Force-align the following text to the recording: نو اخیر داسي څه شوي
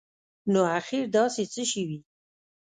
نو 0.51 0.61
اخیر 0.79 1.03
داسي 1.15 1.43
څه 1.53 1.63
شوي 1.71 1.99